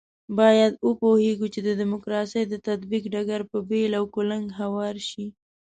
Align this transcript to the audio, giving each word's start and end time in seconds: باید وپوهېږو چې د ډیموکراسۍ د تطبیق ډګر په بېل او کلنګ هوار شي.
باید 0.37 0.73
وپوهېږو 0.87 1.47
چې 1.53 1.59
د 1.67 1.69
ډیموکراسۍ 1.79 2.43
د 2.47 2.55
تطبیق 2.67 3.03
ډګر 3.13 3.41
په 3.51 3.57
بېل 3.69 3.91
او 3.99 4.05
کلنګ 4.15 4.45
هوار 4.59 4.95
شي. 5.09 5.25